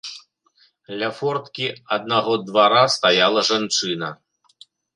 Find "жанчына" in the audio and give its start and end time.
3.53-4.13